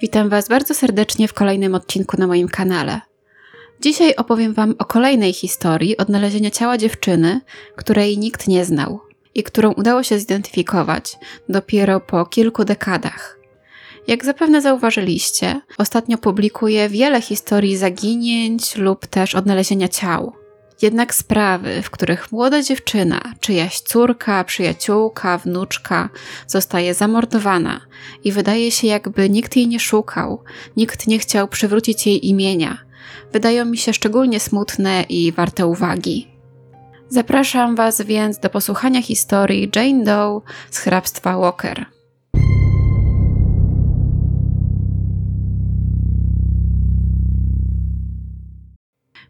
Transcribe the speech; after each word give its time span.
Witam 0.00 0.28
Was 0.28 0.48
bardzo 0.48 0.74
serdecznie 0.74 1.28
w 1.28 1.34
kolejnym 1.34 1.74
odcinku 1.74 2.16
na 2.16 2.26
moim 2.26 2.48
kanale. 2.48 3.00
Dzisiaj 3.80 4.14
opowiem 4.16 4.54
Wam 4.54 4.74
o 4.78 4.84
kolejnej 4.84 5.32
historii 5.32 5.96
odnalezienia 5.96 6.50
ciała 6.50 6.78
dziewczyny, 6.78 7.40
której 7.76 8.18
nikt 8.18 8.48
nie 8.48 8.64
znał 8.64 9.00
i 9.34 9.42
którą 9.42 9.72
udało 9.72 10.02
się 10.02 10.18
zidentyfikować 10.18 11.18
dopiero 11.48 12.00
po 12.00 12.26
kilku 12.26 12.64
dekadach. 12.64 13.38
Jak 14.06 14.24
zapewne 14.24 14.62
zauważyliście, 14.62 15.60
ostatnio 15.78 16.18
publikuję 16.18 16.88
wiele 16.88 17.20
historii 17.20 17.76
zaginięć 17.76 18.76
lub 18.76 19.06
też 19.06 19.34
odnalezienia 19.34 19.88
ciał. 19.88 20.32
Jednak 20.82 21.14
sprawy, 21.14 21.82
w 21.82 21.90
których 21.90 22.32
młoda 22.32 22.62
dziewczyna, 22.62 23.20
czyjaś 23.40 23.80
córka, 23.80 24.44
przyjaciółka, 24.44 25.38
wnuczka 25.38 26.08
zostaje 26.46 26.94
zamordowana 26.94 27.80
i 28.24 28.32
wydaje 28.32 28.70
się, 28.70 28.86
jakby 28.86 29.30
nikt 29.30 29.56
jej 29.56 29.68
nie 29.68 29.80
szukał, 29.80 30.42
nikt 30.76 31.06
nie 31.06 31.18
chciał 31.18 31.48
przywrócić 31.48 32.06
jej 32.06 32.28
imienia, 32.28 32.78
wydają 33.32 33.64
mi 33.64 33.78
się 33.78 33.92
szczególnie 33.92 34.40
smutne 34.40 35.02
i 35.08 35.32
warte 35.32 35.66
uwagi. 35.66 36.34
Zapraszam 37.08 37.76
Was 37.76 38.02
więc 38.02 38.38
do 38.38 38.50
posłuchania 38.50 39.02
historii 39.02 39.70
Jane 39.76 40.04
Doe 40.04 40.40
z 40.70 40.78
hrabstwa 40.78 41.38
Walker. 41.38 41.93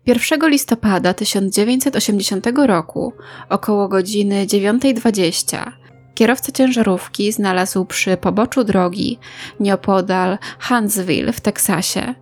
1 0.07 0.51
listopada 0.51 1.15
1980 1.15 2.47
roku, 2.67 3.13
około 3.49 3.89
godziny 3.89 4.47
9.20, 4.47 5.73
kierowca 6.15 6.53
ciężarówki 6.53 7.33
znalazł 7.33 7.85
przy 7.85 8.17
poboczu 8.17 8.65
drogi, 8.65 9.19
nieopodal 9.61 10.39
Huntsville 10.61 11.33
w 11.33 11.41
Teksasie, 11.41 12.15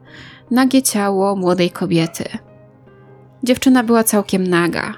nagie 0.51 0.83
ciało 0.83 1.37
młodej 1.37 1.71
kobiety. 1.71 2.25
Dziewczyna 3.43 3.85
była 3.85 4.05
całkiem 4.05 4.47
naga. 4.47 4.95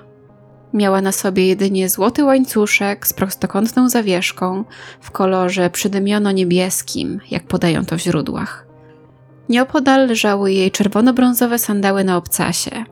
Miała 0.75 1.01
na 1.01 1.13
sobie 1.13 1.47
jedynie 1.47 1.89
złoty 1.89 2.25
łańcuszek 2.25 3.07
z 3.07 3.13
prostokątną 3.13 3.89
zawieszką 3.89 4.65
w 5.01 5.11
kolorze 5.11 5.71
przydymiono-niebieskim, 5.71 7.21
jak 7.31 7.47
podają 7.47 7.85
to 7.85 7.97
w 7.97 8.01
źródłach. 8.01 8.74
Nieopodal 9.49 10.07
leżały 10.07 10.53
jej 10.53 10.71
czerwono-brązowe 10.71 11.59
sandały 11.59 12.05
na 12.05 12.17
obcasie. 12.17 12.85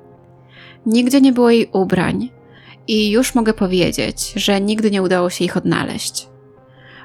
Nigdzie 0.87 1.21
nie 1.21 1.33
było 1.33 1.51
jej 1.51 1.71
ubrań 1.73 2.31
i 2.89 3.11
już 3.11 3.35
mogę 3.35 3.55
powiedzieć, 3.55 4.33
że 4.37 4.61
nigdy 4.61 4.91
nie 4.91 5.03
udało 5.03 5.31
się 5.31 5.45
ich 5.45 5.57
odnaleźć. 5.57 6.29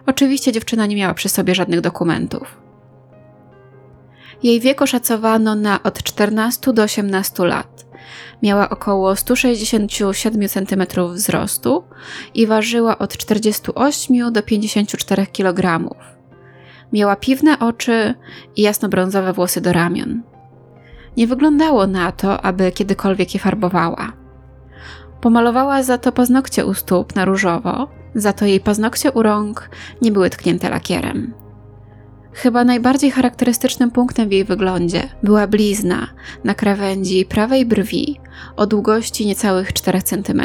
Oczywiście 0.06 0.52
dziewczyna 0.52 0.86
nie 0.86 0.96
miała 0.96 1.14
przy 1.14 1.30
sobie 1.30 1.56
żadnych 1.56 1.82
dokumentów. 1.82 2.62
Jej 4.44 4.60
wiek 4.60 4.82
oszacowano 4.82 5.56
na 5.56 5.84
od 5.84 6.04
14 6.04 6.74
do 6.74 6.84
18 6.84 7.46
lat. 7.46 7.86
Miała 8.44 8.70
około 8.70 9.16
167 9.16 10.50
cm 10.50 10.86
wzrostu 11.14 11.84
i 12.34 12.48
ważyła 12.48 12.98
od 12.98 13.18
48 13.18 14.34
do 14.34 14.44
54 14.44 15.28
kg. 15.28 15.90
Miała 16.94 17.16
piwne 17.16 17.60
oczy 17.60 18.14
i 18.56 18.62
jasnobrązowe 18.62 19.34
włosy 19.34 19.62
do 19.62 19.74
ramion. 19.74 20.24
Nie 21.18 21.28
wyglądało 21.28 21.88
na 21.88 22.12
to, 22.12 22.42
aby 22.42 22.72
kiedykolwiek 22.72 23.34
je 23.34 23.40
farbowała. 23.40 24.14
Pomalowała 25.22 25.84
za 25.84 25.98
to 25.98 26.12
paznokcie 26.12 26.66
u 26.66 26.74
stóp 26.74 27.16
na 27.16 27.26
różowo, 27.26 27.88
za 28.16 28.34
to 28.34 28.46
jej 28.46 28.60
paznokcie 28.60 29.12
u 29.12 29.24
rąk 29.24 29.70
nie 30.02 30.12
były 30.12 30.30
tknięte 30.30 30.70
lakierem. 30.70 31.34
Chyba 32.34 32.64
najbardziej 32.64 33.12
charakterystycznym 33.12 33.92
punktem 33.92 34.30
w 34.30 34.32
jej 34.32 34.44
wyglądzie 34.44 35.10
była 35.24 35.48
blizna 35.48 36.08
na 36.44 36.54
krawędzi 36.54 37.26
prawej 37.26 37.66
brwi 37.66 38.20
o 38.56 38.68
długości 38.68 39.26
niecałych 39.26 39.74
4 39.74 40.02
cm. 40.02 40.42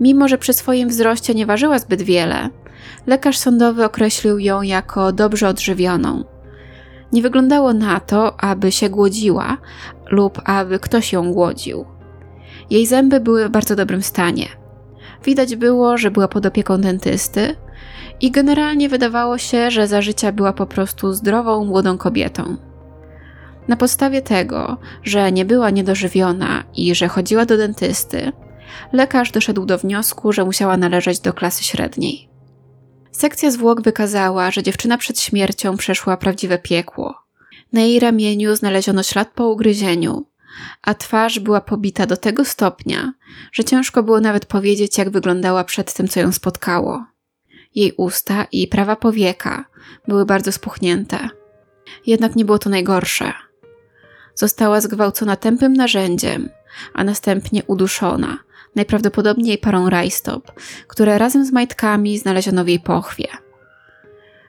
Mimo, 0.00 0.28
że 0.28 0.38
przy 0.38 0.52
swoim 0.52 0.88
wzroście 0.88 1.34
nie 1.34 1.46
ważyła 1.46 1.78
zbyt 1.78 2.02
wiele, 2.02 2.48
lekarz 3.06 3.38
sądowy 3.38 3.84
określił 3.84 4.38
ją 4.38 4.62
jako 4.62 5.12
dobrze 5.12 5.48
odżywioną. 5.48 6.24
Nie 7.12 7.22
wyglądało 7.22 7.72
na 7.72 8.00
to, 8.00 8.40
aby 8.40 8.72
się 8.72 8.88
głodziła 8.88 9.56
lub 10.10 10.40
aby 10.44 10.78
ktoś 10.78 11.12
ją 11.12 11.32
głodził. 11.32 11.84
Jej 12.70 12.86
zęby 12.86 13.20
były 13.20 13.48
w 13.48 13.50
bardzo 13.50 13.76
dobrym 13.76 14.02
stanie. 14.02 14.46
Widać 15.24 15.56
było, 15.56 15.98
że 15.98 16.10
była 16.10 16.28
pod 16.28 16.46
opieką 16.46 16.80
dentysty 16.80 17.56
i 18.20 18.30
generalnie 18.30 18.88
wydawało 18.88 19.38
się, 19.38 19.70
że 19.70 19.86
za 19.86 20.02
życia 20.02 20.32
była 20.32 20.52
po 20.52 20.66
prostu 20.66 21.12
zdrową, 21.12 21.64
młodą 21.64 21.98
kobietą. 21.98 22.56
Na 23.68 23.76
podstawie 23.76 24.22
tego, 24.22 24.76
że 25.02 25.32
nie 25.32 25.44
była 25.44 25.70
niedożywiona 25.70 26.64
i 26.74 26.94
że 26.94 27.08
chodziła 27.08 27.46
do 27.46 27.56
dentysty, 27.56 28.32
lekarz 28.92 29.32
doszedł 29.32 29.66
do 29.66 29.78
wniosku, 29.78 30.32
że 30.32 30.44
musiała 30.44 30.76
należeć 30.76 31.20
do 31.20 31.32
klasy 31.32 31.64
średniej. 31.64 32.35
Sekcja 33.16 33.50
zwłok 33.50 33.82
wykazała, 33.82 34.50
że 34.50 34.62
dziewczyna 34.62 34.98
przed 34.98 35.20
śmiercią 35.20 35.76
przeszła 35.76 36.16
prawdziwe 36.16 36.58
piekło. 36.58 37.14
Na 37.72 37.80
jej 37.80 38.00
ramieniu 38.00 38.56
znaleziono 38.56 39.02
ślad 39.02 39.28
po 39.34 39.48
ugryzieniu, 39.48 40.26
a 40.82 40.94
twarz 40.94 41.38
była 41.38 41.60
pobita 41.60 42.06
do 42.06 42.16
tego 42.16 42.44
stopnia, 42.44 43.12
że 43.52 43.64
ciężko 43.64 44.02
było 44.02 44.20
nawet 44.20 44.46
powiedzieć, 44.46 44.98
jak 44.98 45.10
wyglądała 45.10 45.64
przed 45.64 45.94
tym, 45.94 46.08
co 46.08 46.20
ją 46.20 46.32
spotkało. 46.32 47.04
Jej 47.74 47.92
usta 47.96 48.46
i 48.52 48.68
prawa 48.68 48.96
powieka 48.96 49.64
były 50.08 50.26
bardzo 50.26 50.52
spuchnięte. 50.52 51.28
Jednak 52.06 52.36
nie 52.36 52.44
było 52.44 52.58
to 52.58 52.70
najgorsze. 52.70 53.32
Została 54.34 54.80
zgwałcona 54.80 55.36
tępym 55.36 55.72
narzędziem, 55.72 56.48
a 56.94 57.04
następnie 57.04 57.64
uduszona, 57.64 58.38
najprawdopodobniej 58.76 59.58
parą 59.58 59.90
rajstop, 59.90 60.52
które 60.86 61.18
razem 61.18 61.46
z 61.46 61.52
majtkami 61.52 62.18
znaleziono 62.18 62.64
w 62.64 62.68
jej 62.68 62.80
pochwie. 62.80 63.28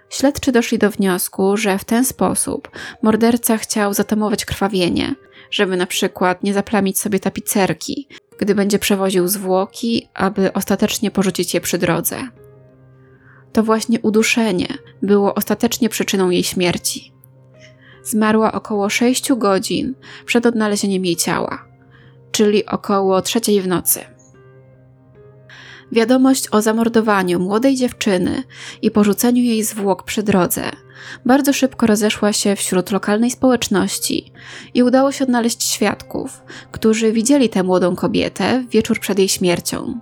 Śledczy 0.09 0.51
doszli 0.51 0.77
do 0.77 0.91
wniosku, 0.91 1.57
że 1.57 1.77
w 1.77 1.85
ten 1.85 2.05
sposób 2.05 2.69
morderca 3.01 3.57
chciał 3.57 3.93
zatamować 3.93 4.45
krwawienie, 4.45 5.15
żeby 5.51 5.77
na 5.77 5.85
przykład 5.85 6.43
nie 6.43 6.53
zaplamić 6.53 6.99
sobie 6.99 7.19
tapicerki, 7.19 8.07
gdy 8.39 8.55
będzie 8.55 8.79
przewoził 8.79 9.27
zwłoki, 9.27 10.09
aby 10.13 10.53
ostatecznie 10.53 11.11
porzucić 11.11 11.53
je 11.53 11.61
przy 11.61 11.77
drodze. 11.77 12.17
To 13.53 13.63
właśnie 13.63 13.99
uduszenie 13.99 14.67
było 15.01 15.35
ostatecznie 15.35 15.89
przyczyną 15.89 16.29
jej 16.29 16.43
śmierci. 16.43 17.13
Zmarła 18.03 18.51
około 18.51 18.89
6 18.89 19.33
godzin 19.33 19.95
przed 20.25 20.45
odnalezieniem 20.45 21.05
jej 21.05 21.15
ciała, 21.15 21.65
czyli 22.31 22.65
około 22.65 23.21
trzeciej 23.21 23.61
w 23.61 23.67
nocy. 23.67 24.16
Wiadomość 25.91 26.47
o 26.51 26.61
zamordowaniu 26.61 27.39
młodej 27.39 27.75
dziewczyny 27.75 28.43
i 28.81 28.91
porzuceniu 28.91 29.43
jej 29.43 29.63
zwłok 29.63 30.03
przy 30.03 30.23
drodze 30.23 30.71
bardzo 31.25 31.53
szybko 31.53 31.87
rozeszła 31.87 32.33
się 32.33 32.55
wśród 32.55 32.91
lokalnej 32.91 33.31
społeczności 33.31 34.31
i 34.73 34.83
udało 34.83 35.11
się 35.11 35.23
odnaleźć 35.23 35.63
świadków, 35.63 36.41
którzy 36.71 37.11
widzieli 37.11 37.49
tę 37.49 37.63
młodą 37.63 37.95
kobietę 37.95 38.63
w 38.67 38.69
wieczór 38.69 38.99
przed 38.99 39.19
jej 39.19 39.27
śmiercią. 39.27 39.99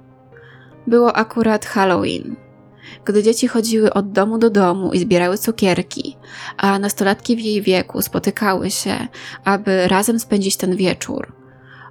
Było 0.88 1.14
akurat 1.16 1.66
Halloween. 1.66 2.36
Gdy 3.06 3.24
dzieci 3.24 3.48
chodziły 3.48 3.94
od 3.94 4.12
domu 4.12 4.38
do 4.38 4.50
domu 4.50 4.94
i 4.94 5.00
zbierały 5.00 5.38
cukierki, 5.38 6.18
a 6.58 6.80
nastolatki 6.80 7.36
w 7.36 7.40
jej 7.40 7.62
wieku 7.62 8.02
spotykały 8.02 8.72
się, 8.72 9.08
aby 9.44 9.88
razem 9.88 10.20
spędzić 10.20 10.58
ten 10.58 10.76
wieczór, 10.76 11.34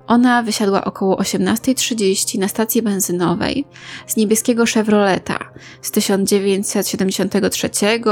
ona 0.07 0.43
wysiadła 0.43 0.85
około 0.85 1.17
18.30 1.17 2.39
na 2.39 2.49
stacji 2.49 2.83
benzynowej 2.83 3.65
z 4.07 4.17
niebieskiego 4.17 4.65
Chevroleta 4.67 5.39
z 5.83 5.91
1973 5.91 7.69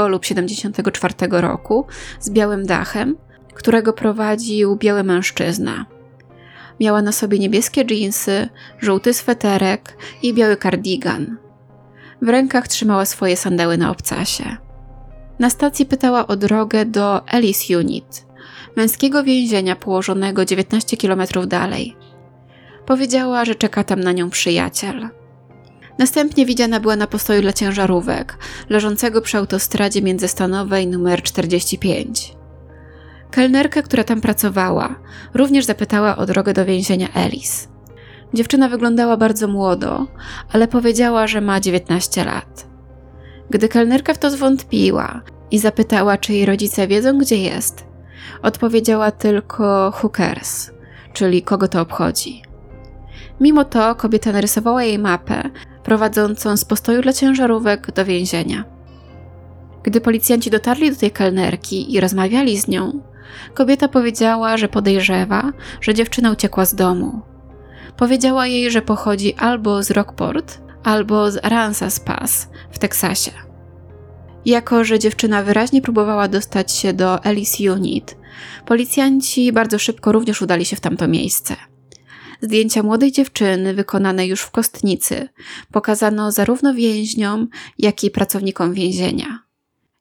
lub 0.07 0.25
74 0.25 1.13
roku 1.29 1.85
z 2.19 2.29
białym 2.29 2.65
dachem, 2.65 3.17
którego 3.53 3.93
prowadził 3.93 4.75
biały 4.75 5.03
mężczyzna. 5.03 5.85
Miała 6.79 7.01
na 7.01 7.11
sobie 7.11 7.39
niebieskie 7.39 7.85
dżinsy, 7.85 8.49
żółty 8.79 9.13
sweterek 9.13 9.97
i 10.21 10.33
biały 10.33 10.57
kardigan. 10.57 11.37
W 12.21 12.29
rękach 12.29 12.67
trzymała 12.67 13.05
swoje 13.05 13.37
sandały 13.37 13.77
na 13.77 13.91
obcasie. 13.91 14.57
Na 15.39 15.49
stacji 15.49 15.85
pytała 15.85 16.27
o 16.27 16.35
drogę 16.35 16.85
do 16.85 17.27
Ellis 17.27 17.69
Unit, 17.69 18.25
męskiego 18.75 19.23
więzienia 19.23 19.75
położonego 19.75 20.45
19 20.45 20.97
km 20.97 21.21
dalej. 21.47 21.95
Powiedziała, 22.85 23.45
że 23.45 23.55
czeka 23.55 23.83
tam 23.83 23.99
na 23.99 24.11
nią 24.11 24.29
przyjaciel. 24.29 25.09
Następnie 25.99 26.45
widziana 26.45 26.79
była 26.79 26.95
na 26.95 27.07
postoju 27.07 27.41
dla 27.41 27.53
ciężarówek, 27.53 28.37
leżącego 28.69 29.21
przy 29.21 29.37
autostradzie 29.37 30.01
międzystanowej 30.01 30.87
numer 30.87 31.21
45. 31.21 32.35
Kelnerkę, 33.31 33.83
która 33.83 34.03
tam 34.03 34.21
pracowała, 34.21 34.95
również 35.33 35.65
zapytała 35.65 36.17
o 36.17 36.25
drogę 36.25 36.53
do 36.53 36.65
więzienia 36.65 37.07
Ellis. 37.13 37.67
Dziewczyna 38.33 38.69
wyglądała 38.69 39.17
bardzo 39.17 39.47
młodo, 39.47 40.07
ale 40.51 40.67
powiedziała, 40.67 41.27
że 41.27 41.41
ma 41.41 41.59
19 41.59 42.25
lat. 42.25 42.67
Gdy 43.49 43.69
kelnerka 43.69 44.13
w 44.13 44.17
to 44.17 44.29
zwątpiła 44.29 45.21
i 45.51 45.59
zapytała, 45.59 46.17
czy 46.17 46.33
jej 46.33 46.45
rodzice 46.45 46.87
wiedzą, 46.87 47.17
gdzie 47.17 47.37
jest. 47.37 47.92
Odpowiedziała 48.41 49.11
tylko 49.11 49.91
hookers, 49.95 50.71
czyli 51.13 51.41
kogo 51.41 51.67
to 51.67 51.81
obchodzi. 51.81 52.43
Mimo 53.39 53.65
to 53.65 53.95
kobieta 53.95 54.31
narysowała 54.31 54.83
jej 54.83 54.99
mapę 54.99 55.49
prowadzącą 55.83 56.57
z 56.57 56.65
postoju 56.65 57.01
dla 57.01 57.13
ciężarówek 57.13 57.91
do 57.91 58.05
więzienia. 58.05 58.63
Gdy 59.83 60.01
policjanci 60.01 60.49
dotarli 60.49 60.91
do 60.91 60.97
tej 60.97 61.11
kelnerki 61.11 61.93
i 61.93 61.99
rozmawiali 61.99 62.57
z 62.57 62.67
nią, 62.67 63.01
kobieta 63.53 63.87
powiedziała, 63.87 64.57
że 64.57 64.67
podejrzewa, 64.67 65.51
że 65.81 65.93
dziewczyna 65.93 66.31
uciekła 66.31 66.65
z 66.65 66.75
domu. 66.75 67.21
Powiedziała 67.97 68.47
jej, 68.47 68.71
że 68.71 68.81
pochodzi 68.81 69.35
albo 69.35 69.83
z 69.83 69.91
Rockport, 69.91 70.61
albo 70.83 71.31
z 71.31 71.45
Aransas 71.45 71.99
Pass 71.99 72.49
w 72.71 72.79
Teksasie. 72.79 73.52
Jako, 74.45 74.83
że 74.83 74.99
dziewczyna 74.99 75.43
wyraźnie 75.43 75.81
próbowała 75.81 76.27
dostać 76.27 76.71
się 76.71 76.93
do 76.93 77.23
Ellis 77.23 77.59
Unit, 77.59 78.17
policjanci 78.65 79.51
bardzo 79.51 79.79
szybko 79.79 80.11
również 80.11 80.41
udali 80.41 80.65
się 80.65 80.75
w 80.75 80.81
tamto 80.81 81.07
miejsce. 81.07 81.55
Zdjęcia 82.41 82.83
młodej 82.83 83.11
dziewczyny, 83.11 83.73
wykonane 83.73 84.27
już 84.27 84.41
w 84.41 84.51
kostnicy, 84.51 85.29
pokazano 85.71 86.31
zarówno 86.31 86.73
więźniom, 86.73 87.47
jak 87.79 88.03
i 88.03 88.11
pracownikom 88.11 88.73
więzienia. 88.73 89.39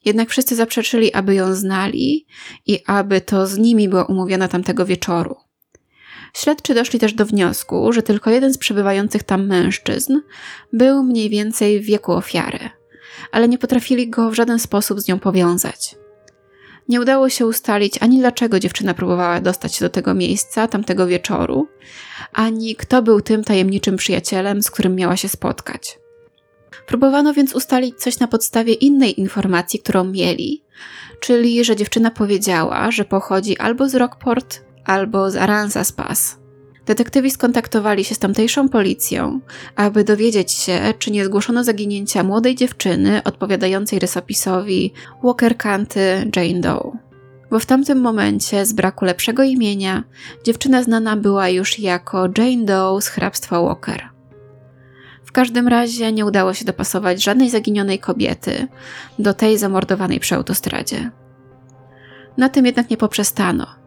Jednak 0.04 0.30
wszyscy 0.30 0.56
zaprzeczyli, 0.56 1.12
aby 1.12 1.34
ją 1.34 1.54
znali 1.54 2.26
i 2.66 2.78
aby 2.86 3.20
to 3.20 3.46
z 3.46 3.58
nimi 3.58 3.88
była 3.88 4.04
umówiona 4.04 4.48
tamtego 4.48 4.86
wieczoru. 4.86 5.36
Śledczy 6.34 6.74
doszli 6.74 6.98
też 6.98 7.12
do 7.12 7.26
wniosku, 7.26 7.92
że 7.92 8.02
tylko 8.02 8.30
jeden 8.30 8.52
z 8.52 8.58
przebywających 8.58 9.22
tam 9.22 9.46
mężczyzn 9.46 10.20
był 10.72 11.02
mniej 11.02 11.30
więcej 11.30 11.80
w 11.80 11.84
wieku 11.84 12.12
ofiary, 12.12 12.70
ale 13.32 13.48
nie 13.48 13.58
potrafili 13.58 14.10
go 14.10 14.30
w 14.30 14.34
żaden 14.34 14.58
sposób 14.58 15.00
z 15.00 15.08
nią 15.08 15.18
powiązać. 15.18 15.96
Nie 16.88 17.00
udało 17.00 17.28
się 17.28 17.46
ustalić 17.46 17.98
ani 18.00 18.18
dlaczego 18.18 18.60
dziewczyna 18.60 18.94
próbowała 18.94 19.40
dostać 19.40 19.74
się 19.74 19.84
do 19.84 19.90
tego 19.90 20.14
miejsca 20.14 20.68
tamtego 20.68 21.06
wieczoru, 21.06 21.68
ani 22.32 22.76
kto 22.76 23.02
był 23.02 23.20
tym 23.20 23.44
tajemniczym 23.44 23.96
przyjacielem, 23.96 24.62
z 24.62 24.70
którym 24.70 24.96
miała 24.96 25.16
się 25.16 25.28
spotkać. 25.28 25.98
Próbowano 26.86 27.34
więc 27.34 27.54
ustalić 27.54 27.98
coś 27.98 28.18
na 28.18 28.28
podstawie 28.28 28.72
innej 28.72 29.20
informacji, 29.20 29.80
którą 29.80 30.04
mieli, 30.04 30.64
czyli 31.20 31.64
że 31.64 31.76
dziewczyna 31.76 32.10
powiedziała, 32.10 32.90
że 32.90 33.04
pochodzi 33.04 33.58
albo 33.58 33.88
z 33.88 33.94
Rockport, 33.94 34.60
albo 34.84 35.30
z 35.30 35.36
Aransas 35.36 35.92
Pass. 35.92 36.41
Detektywi 36.86 37.30
skontaktowali 37.30 38.04
się 38.04 38.14
z 38.14 38.18
tamtejszą 38.18 38.68
policją, 38.68 39.40
aby 39.76 40.04
dowiedzieć 40.04 40.52
się, 40.52 40.94
czy 40.98 41.10
nie 41.10 41.24
zgłoszono 41.24 41.64
zaginięcia 41.64 42.22
młodej 42.22 42.54
dziewczyny 42.54 43.22
odpowiadającej 43.24 43.98
rysopisowi 43.98 44.92
Walker 45.24 45.56
Canty 45.56 46.30
Jane 46.36 46.60
Doe. 46.60 46.92
Bo 47.50 47.58
w 47.58 47.66
tamtym 47.66 48.00
momencie, 48.00 48.66
z 48.66 48.72
braku 48.72 49.04
lepszego 49.04 49.42
imienia, 49.42 50.04
dziewczyna 50.44 50.82
znana 50.82 51.16
była 51.16 51.48
już 51.48 51.78
jako 51.78 52.28
Jane 52.38 52.64
Doe 52.64 53.00
z 53.00 53.08
hrabstwa 53.08 53.62
Walker. 53.62 54.08
W 55.24 55.32
każdym 55.32 55.68
razie 55.68 56.12
nie 56.12 56.26
udało 56.26 56.54
się 56.54 56.64
dopasować 56.64 57.22
żadnej 57.22 57.50
zaginionej 57.50 57.98
kobiety 57.98 58.68
do 59.18 59.34
tej 59.34 59.58
zamordowanej 59.58 60.20
przy 60.20 60.34
autostradzie. 60.34 61.10
Na 62.36 62.48
tym 62.48 62.66
jednak 62.66 62.90
nie 62.90 62.96
poprzestano. 62.96 63.81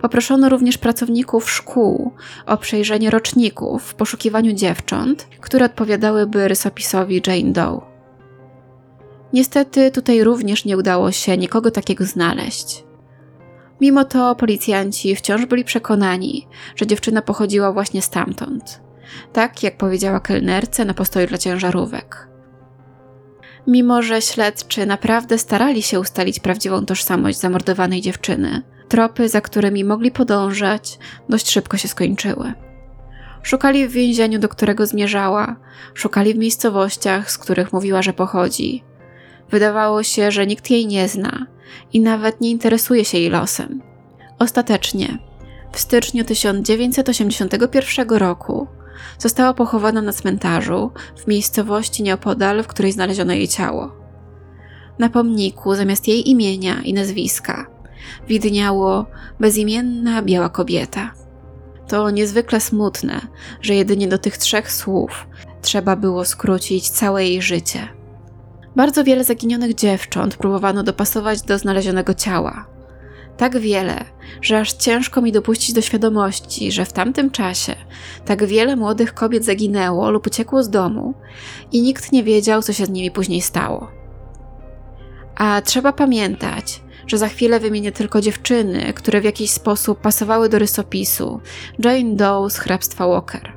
Poproszono 0.00 0.48
również 0.48 0.78
pracowników 0.78 1.50
szkół 1.50 2.12
o 2.46 2.56
przejrzenie 2.56 3.10
roczników 3.10 3.82
w 3.82 3.94
poszukiwaniu 3.94 4.52
dziewcząt, 4.52 5.28
które 5.40 5.66
odpowiadałyby 5.66 6.48
rysopisowi 6.48 7.22
Jane 7.26 7.52
Doe. 7.52 7.80
Niestety 9.32 9.90
tutaj 9.90 10.24
również 10.24 10.64
nie 10.64 10.78
udało 10.78 11.12
się 11.12 11.36
nikogo 11.36 11.70
takiego 11.70 12.04
znaleźć. 12.04 12.84
Mimo 13.80 14.04
to 14.04 14.34
policjanci 14.34 15.16
wciąż 15.16 15.46
byli 15.46 15.64
przekonani, 15.64 16.48
że 16.76 16.86
dziewczyna 16.86 17.22
pochodziła 17.22 17.72
właśnie 17.72 18.02
stamtąd 18.02 18.80
tak 19.32 19.62
jak 19.62 19.76
powiedziała 19.76 20.20
kelnerce 20.20 20.84
na 20.84 20.94
postoju 20.94 21.26
dla 21.26 21.38
ciężarówek. 21.38 22.28
Mimo, 23.66 24.02
że 24.02 24.22
śledczy 24.22 24.86
naprawdę 24.86 25.38
starali 25.38 25.82
się 25.82 26.00
ustalić 26.00 26.40
prawdziwą 26.40 26.86
tożsamość 26.86 27.38
zamordowanej 27.38 28.00
dziewczyny, 28.00 28.62
tropy, 28.90 29.28
za 29.28 29.40
którymi 29.40 29.84
mogli 29.84 30.10
podążać, 30.10 30.98
dość 31.28 31.50
szybko 31.50 31.76
się 31.76 31.88
skończyły. 31.88 32.52
Szukali 33.42 33.88
w 33.88 33.92
więzieniu, 33.92 34.38
do 34.38 34.48
którego 34.48 34.86
zmierzała, 34.86 35.56
szukali 35.94 36.34
w 36.34 36.38
miejscowościach, 36.38 37.30
z 37.30 37.38
których 37.38 37.72
mówiła, 37.72 38.02
że 38.02 38.12
pochodzi. 38.12 38.84
Wydawało 39.50 40.02
się, 40.02 40.30
że 40.30 40.46
nikt 40.46 40.70
jej 40.70 40.86
nie 40.86 41.08
zna 41.08 41.46
i 41.92 42.00
nawet 42.00 42.40
nie 42.40 42.50
interesuje 42.50 43.04
się 43.04 43.18
jej 43.18 43.30
losem. 43.30 43.82
Ostatecznie, 44.38 45.18
w 45.72 45.80
styczniu 45.80 46.24
1981 46.24 48.08
roku, 48.08 48.66
została 49.18 49.54
pochowana 49.54 50.02
na 50.02 50.12
cmentarzu 50.12 50.90
w 51.16 51.26
miejscowości 51.26 52.02
nieopodal, 52.02 52.62
w 52.62 52.66
której 52.66 52.92
znaleziono 52.92 53.32
jej 53.32 53.48
ciało. 53.48 53.92
Na 54.98 55.08
pomniku 55.08 55.74
zamiast 55.74 56.08
jej 56.08 56.30
imienia 56.30 56.82
i 56.84 56.94
nazwiska 56.94 57.69
widniało 58.28 59.06
bezimienna 59.40 60.22
biała 60.22 60.48
kobieta. 60.48 61.12
To 61.88 62.10
niezwykle 62.10 62.60
smutne, 62.60 63.20
że 63.62 63.74
jedynie 63.74 64.08
do 64.08 64.18
tych 64.18 64.38
trzech 64.38 64.72
słów 64.72 65.26
trzeba 65.62 65.96
było 65.96 66.24
skrócić 66.24 66.90
całe 66.90 67.24
jej 67.24 67.42
życie. 67.42 67.88
Bardzo 68.76 69.04
wiele 69.04 69.24
zaginionych 69.24 69.74
dziewcząt 69.74 70.36
próbowano 70.36 70.82
dopasować 70.82 71.42
do 71.42 71.58
znalezionego 71.58 72.14
ciała. 72.14 72.66
Tak 73.36 73.58
wiele, 73.58 74.04
że 74.42 74.58
aż 74.60 74.72
ciężko 74.72 75.22
mi 75.22 75.32
dopuścić 75.32 75.74
do 75.74 75.80
świadomości, 75.80 76.72
że 76.72 76.84
w 76.84 76.92
tamtym 76.92 77.30
czasie 77.30 77.74
tak 78.24 78.46
wiele 78.46 78.76
młodych 78.76 79.14
kobiet 79.14 79.44
zaginęło 79.44 80.10
lub 80.10 80.26
uciekło 80.26 80.62
z 80.62 80.70
domu 80.70 81.14
i 81.72 81.82
nikt 81.82 82.12
nie 82.12 82.24
wiedział, 82.24 82.62
co 82.62 82.72
się 82.72 82.86
z 82.86 82.90
nimi 82.90 83.10
później 83.10 83.40
stało. 83.40 83.90
A 85.36 85.62
trzeba 85.62 85.92
pamiętać, 85.92 86.82
że 87.10 87.18
za 87.18 87.28
chwilę 87.28 87.60
wymienię 87.60 87.92
tylko 87.92 88.20
dziewczyny, 88.20 88.92
które 88.92 89.20
w 89.20 89.24
jakiś 89.24 89.50
sposób 89.50 90.00
pasowały 90.00 90.48
do 90.48 90.58
rysopisu 90.58 91.40
Jane 91.84 92.14
Doe 92.14 92.50
z 92.50 92.58
hrabstwa 92.58 93.06
Walker. 93.06 93.56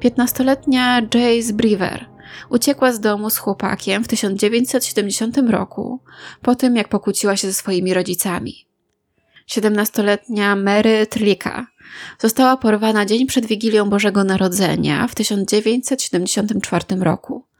Piętnastoletnia 0.00 1.00
Jace 1.00 1.52
Brewer 1.52 2.06
uciekła 2.50 2.92
z 2.92 3.00
domu 3.00 3.30
z 3.30 3.38
chłopakiem 3.38 4.04
w 4.04 4.08
1970 4.08 5.38
roku, 5.50 6.00
po 6.42 6.54
tym 6.54 6.76
jak 6.76 6.88
pokłóciła 6.88 7.36
się 7.36 7.48
ze 7.48 7.54
swoimi 7.54 7.94
rodzicami. 7.94 8.66
17-letnia 9.48 10.56
Mary 10.56 11.06
Trlika 11.06 11.66
została 12.18 12.56
porwana 12.56 13.06
dzień 13.06 13.26
przed 13.26 13.46
Wigilią 13.46 13.90
Bożego 13.90 14.24
Narodzenia 14.24 15.06
w 15.06 15.14
1974 15.14 16.84
roku. 17.00 17.51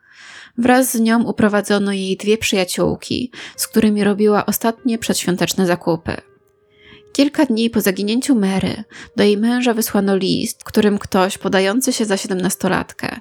Wraz 0.59 0.93
z 0.93 1.01
nią 1.01 1.23
uprowadzono 1.23 1.93
jej 1.93 2.17
dwie 2.17 2.39
przyjaciółki, 2.39 3.31
z 3.57 3.69
którymi 3.69 4.05
robiła 4.05 4.47
ostatnie 4.47 4.99
przedświąteczne 4.99 5.67
zakupy. 5.67 6.17
Kilka 7.13 7.47
dni 7.47 7.71
po 7.71 7.81
zaginięciu 7.81 8.35
Mary 8.35 8.85
do 9.17 9.25
jej 9.25 9.37
męża 9.37 9.75
wysłano 9.75 10.17
list, 10.17 10.65
którym 10.65 10.99
ktoś 10.99 11.39
podający 11.39 11.93
się 11.93 12.05
za 12.05 12.17
siedemnastolatkę 12.17 13.21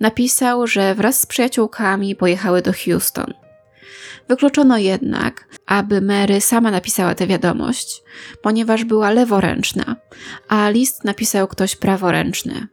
napisał, 0.00 0.66
że 0.66 0.94
wraz 0.94 1.20
z 1.20 1.26
przyjaciółkami 1.26 2.16
pojechały 2.16 2.62
do 2.62 2.72
Houston. 2.72 3.34
Wykluczono 4.28 4.78
jednak, 4.78 5.48
aby 5.66 6.00
Mary 6.00 6.40
sama 6.40 6.70
napisała 6.70 7.14
tę 7.14 7.26
wiadomość, 7.26 8.02
ponieważ 8.42 8.84
była 8.84 9.10
leworęczna, 9.10 9.96
a 10.48 10.70
list 10.70 11.04
napisał 11.04 11.48
ktoś 11.48 11.76
praworęczny. 11.76 12.66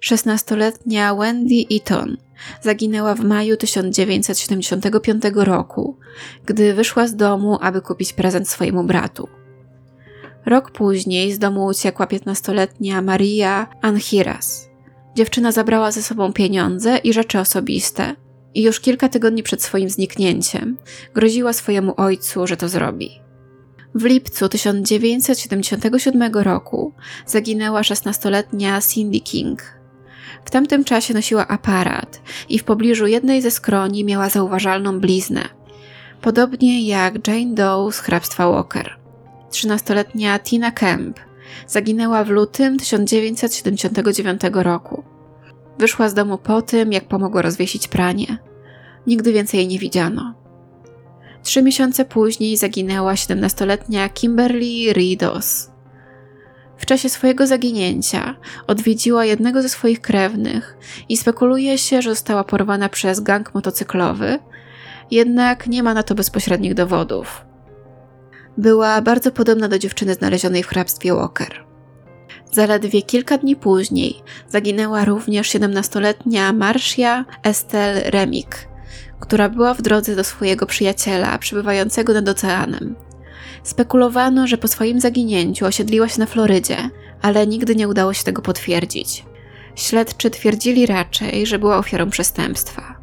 Szesnastoletnia 0.00 1.14
Wendy 1.14 1.64
Eaton 1.72 2.16
zaginęła 2.62 3.14
w 3.14 3.20
maju 3.20 3.56
1975 3.56 5.22
roku, 5.34 5.98
gdy 6.46 6.74
wyszła 6.74 7.06
z 7.06 7.16
domu, 7.16 7.58
aby 7.60 7.80
kupić 7.80 8.12
prezent 8.12 8.48
swojemu 8.48 8.84
bratu. 8.84 9.28
Rok 10.46 10.70
później 10.70 11.32
z 11.32 11.38
domu 11.38 11.66
uciekła 11.66 12.06
15-letnia 12.06 13.02
Maria 13.02 13.66
Anhiras. 13.82 14.68
Dziewczyna 15.14 15.52
zabrała 15.52 15.90
ze 15.90 16.02
sobą 16.02 16.32
pieniądze 16.32 16.98
i 16.98 17.12
rzeczy 17.12 17.38
osobiste 17.38 18.16
i 18.54 18.62
już 18.62 18.80
kilka 18.80 19.08
tygodni 19.08 19.42
przed 19.42 19.62
swoim 19.62 19.90
zniknięciem 19.90 20.76
groziła 21.14 21.52
swojemu 21.52 21.94
ojcu, 21.96 22.46
że 22.46 22.56
to 22.56 22.68
zrobi. 22.68 23.10
W 23.94 24.04
lipcu 24.04 24.48
1977 24.48 26.34
roku 26.34 26.92
zaginęła 27.26 27.80
16-letnia 27.80 28.80
Cindy 28.92 29.20
King. 29.20 29.62
W 30.44 30.50
tamtym 30.50 30.84
czasie 30.84 31.14
nosiła 31.14 31.48
aparat 31.48 32.22
i 32.48 32.58
w 32.58 32.64
pobliżu 32.64 33.06
jednej 33.06 33.42
ze 33.42 33.50
skroni 33.50 34.04
miała 34.04 34.28
zauważalną 34.28 35.00
bliznę, 35.00 35.42
podobnie 36.20 36.86
jak 36.86 37.28
Jane 37.28 37.54
Doe 37.54 37.92
z 37.92 37.98
hrabstwa 37.98 38.50
Walker. 38.50 38.96
13-letnia 39.50 40.38
Tina 40.38 40.70
Kemp 40.70 41.20
zaginęła 41.66 42.24
w 42.24 42.28
lutym 42.28 42.78
1979 42.78 44.40
roku. 44.52 45.04
Wyszła 45.78 46.08
z 46.08 46.14
domu 46.14 46.38
po 46.38 46.62
tym, 46.62 46.92
jak 46.92 47.04
pomogła 47.04 47.42
rozwiesić 47.42 47.88
pranie. 47.88 48.38
Nigdy 49.06 49.32
więcej 49.32 49.58
jej 49.58 49.68
nie 49.68 49.78
widziano. 49.78 50.34
Trzy 51.42 51.62
miesiące 51.62 52.04
później 52.04 52.56
zaginęła 52.56 53.14
17-letnia 53.14 54.08
Kimberly 54.08 54.92
Ridos. 54.92 55.73
W 56.78 56.86
czasie 56.86 57.08
swojego 57.08 57.46
zaginięcia 57.46 58.36
odwiedziła 58.66 59.24
jednego 59.24 59.62
ze 59.62 59.68
swoich 59.68 60.00
krewnych 60.00 60.76
i 61.08 61.16
spekuluje 61.16 61.78
się, 61.78 62.02
że 62.02 62.10
została 62.10 62.44
porwana 62.44 62.88
przez 62.88 63.20
gang 63.20 63.54
motocyklowy, 63.54 64.38
jednak 65.10 65.66
nie 65.66 65.82
ma 65.82 65.94
na 65.94 66.02
to 66.02 66.14
bezpośrednich 66.14 66.74
dowodów. 66.74 67.44
Była 68.58 69.02
bardzo 69.02 69.30
podobna 69.30 69.68
do 69.68 69.78
dziewczyny 69.78 70.14
znalezionej 70.14 70.62
w 70.62 70.66
hrabstwie 70.66 71.14
Walker. 71.14 71.64
Zaledwie 72.52 73.02
kilka 73.02 73.38
dni 73.38 73.56
później 73.56 74.22
zaginęła 74.48 75.04
również 75.04 75.48
17-letnia 75.48 76.52
Marcia 76.52 77.24
Estelle 77.42 78.10
Remik, 78.10 78.68
która 79.20 79.48
była 79.48 79.74
w 79.74 79.82
drodze 79.82 80.16
do 80.16 80.24
swojego 80.24 80.66
przyjaciela 80.66 81.38
przebywającego 81.38 82.12
nad 82.12 82.28
oceanem. 82.28 82.94
Spekulowano, 83.64 84.46
że 84.46 84.58
po 84.58 84.68
swoim 84.68 85.00
zaginięciu 85.00 85.66
osiedliła 85.66 86.08
się 86.08 86.20
na 86.20 86.26
Florydzie, 86.26 86.90
ale 87.22 87.46
nigdy 87.46 87.76
nie 87.76 87.88
udało 87.88 88.12
się 88.12 88.24
tego 88.24 88.42
potwierdzić. 88.42 89.24
Śledczy 89.74 90.30
twierdzili 90.30 90.86
raczej, 90.86 91.46
że 91.46 91.58
była 91.58 91.78
ofiarą 91.78 92.10
przestępstwa. 92.10 93.00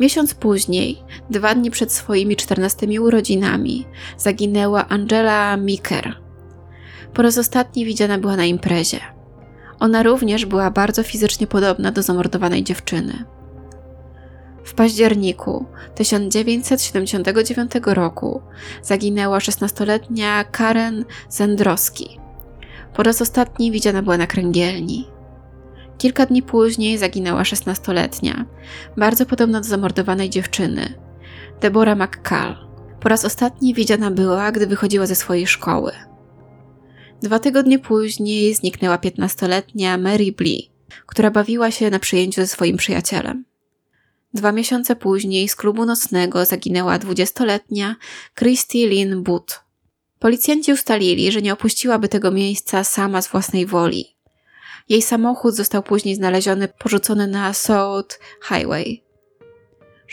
Miesiąc 0.00 0.34
później, 0.34 1.02
dwa 1.30 1.54
dni 1.54 1.70
przed 1.70 1.92
swoimi 1.92 2.36
czternastymi 2.36 3.00
urodzinami, 3.00 3.86
zaginęła 4.16 4.88
Angela 4.88 5.56
Miker. 5.56 6.16
Po 7.14 7.22
raz 7.22 7.38
ostatni 7.38 7.84
widziana 7.84 8.18
była 8.18 8.36
na 8.36 8.44
imprezie. 8.44 9.00
Ona 9.80 10.02
również 10.02 10.46
była 10.46 10.70
bardzo 10.70 11.02
fizycznie 11.02 11.46
podobna 11.46 11.92
do 11.92 12.02
zamordowanej 12.02 12.64
dziewczyny. 12.64 13.24
W 14.66 14.74
październiku 14.74 15.64
1979 15.94 17.72
roku 17.84 18.42
zaginęła 18.82 19.38
16-letnia 19.38 20.44
Karen 20.44 21.04
Zendrowski. 21.28 22.20
Po 22.94 23.02
raz 23.02 23.22
ostatni 23.22 23.72
widziana 23.72 24.02
była 24.02 24.16
na 24.16 24.26
kręgielni. 24.26 25.08
Kilka 25.98 26.26
dni 26.26 26.42
później 26.42 26.98
zaginęła 26.98 27.42
16-letnia, 27.42 28.44
bardzo 28.96 29.26
podobna 29.26 29.60
do 29.60 29.68
zamordowanej 29.68 30.30
dziewczyny, 30.30 30.94
Deborah 31.60 31.98
McCall. 31.98 32.56
Po 33.00 33.08
raz 33.08 33.24
ostatni 33.24 33.74
widziana 33.74 34.10
była, 34.10 34.52
gdy 34.52 34.66
wychodziła 34.66 35.06
ze 35.06 35.14
swojej 35.14 35.46
szkoły. 35.46 35.92
Dwa 37.22 37.38
tygodnie 37.38 37.78
później 37.78 38.54
zniknęła 38.54 38.96
15-letnia 38.96 39.98
Mary 39.98 40.32
Blee, 40.32 40.70
która 41.06 41.30
bawiła 41.30 41.70
się 41.70 41.90
na 41.90 41.98
przyjęciu 41.98 42.40
ze 42.40 42.46
swoim 42.46 42.76
przyjacielem. 42.76 43.44
Dwa 44.36 44.52
miesiące 44.52 44.96
później 44.96 45.48
z 45.48 45.56
klubu 45.56 45.86
nocnego 45.86 46.44
zaginęła 46.44 46.98
20-letnia 46.98 47.96
Christy 48.34 48.78
Lynn 48.78 49.22
Booth. 49.22 49.60
Policjanci 50.18 50.72
ustalili, 50.72 51.32
że 51.32 51.42
nie 51.42 51.52
opuściłaby 51.52 52.08
tego 52.08 52.30
miejsca 52.30 52.84
sama 52.84 53.22
z 53.22 53.28
własnej 53.28 53.66
woli. 53.66 54.16
Jej 54.88 55.02
samochód 55.02 55.54
został 55.54 55.82
później 55.82 56.14
znaleziony 56.14 56.68
porzucony 56.68 57.26
na 57.26 57.52
South 57.52 58.18
Highway. 58.48 59.02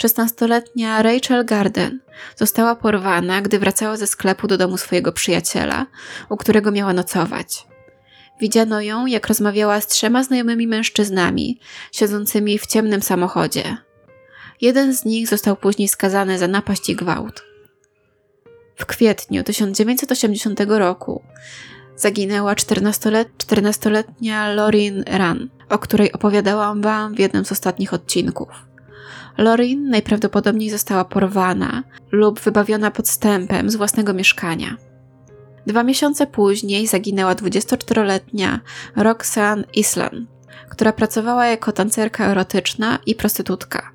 16-letnia 0.03 1.01
Rachel 1.01 1.45
Garden 1.45 1.99
została 2.35 2.75
porwana, 2.75 3.41
gdy 3.41 3.59
wracała 3.59 3.97
ze 3.97 4.07
sklepu 4.07 4.47
do 4.47 4.57
domu 4.57 4.77
swojego 4.77 5.11
przyjaciela, 5.11 5.85
u 6.29 6.37
którego 6.37 6.71
miała 6.71 6.93
nocować. 6.93 7.67
Widziano 8.39 8.81
ją, 8.81 9.05
jak 9.05 9.27
rozmawiała 9.27 9.81
z 9.81 9.87
trzema 9.87 10.23
znajomymi 10.23 10.67
mężczyznami, 10.67 11.59
siedzącymi 11.91 12.59
w 12.59 12.65
ciemnym 12.65 13.01
samochodzie. 13.01 13.77
Jeden 14.61 14.93
z 14.93 15.05
nich 15.05 15.27
został 15.27 15.55
później 15.55 15.87
skazany 15.87 16.37
za 16.37 16.47
napaść 16.47 16.89
i 16.89 16.95
gwałt. 16.95 17.43
W 18.75 18.85
kwietniu 18.85 19.43
1980 19.43 20.59
roku 20.67 21.23
zaginęła 21.95 22.53
14-letnia 22.53 24.53
Lorin 24.53 25.03
Ran, 25.07 25.49
o 25.69 25.79
której 25.79 26.11
opowiadałam 26.11 26.81
Wam 26.81 27.15
w 27.15 27.19
jednym 27.19 27.45
z 27.45 27.51
ostatnich 27.51 27.93
odcinków. 27.93 28.49
Lorin 29.37 29.89
najprawdopodobniej 29.89 30.69
została 30.69 31.05
porwana 31.05 31.83
lub 32.11 32.39
wybawiona 32.39 32.91
podstępem 32.91 33.69
z 33.69 33.75
własnego 33.75 34.13
mieszkania. 34.13 34.77
Dwa 35.67 35.83
miesiące 35.83 36.27
później 36.27 36.87
zaginęła 36.87 37.35
24-letnia 37.35 38.59
Roxanne 38.95 39.63
Islan, 39.73 40.27
która 40.69 40.93
pracowała 40.93 41.45
jako 41.45 41.71
tancerka 41.71 42.25
erotyczna 42.25 42.99
i 43.05 43.15
prostytutka. 43.15 43.92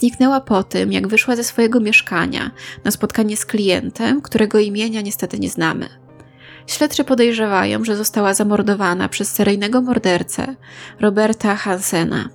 Zniknęła 0.00 0.40
po 0.40 0.62
tym, 0.62 0.92
jak 0.92 1.08
wyszła 1.08 1.36
ze 1.36 1.44
swojego 1.44 1.80
mieszkania 1.80 2.50
na 2.84 2.90
spotkanie 2.90 3.36
z 3.36 3.46
klientem, 3.46 4.22
którego 4.22 4.58
imienia 4.58 5.00
niestety 5.00 5.38
nie 5.38 5.50
znamy. 5.50 5.88
Śledczy 6.66 7.04
podejrzewają, 7.04 7.84
że 7.84 7.96
została 7.96 8.34
zamordowana 8.34 9.08
przez 9.08 9.32
seryjnego 9.32 9.82
mordercę 9.82 10.54
Roberta 11.00 11.56
Hansena. 11.56 12.28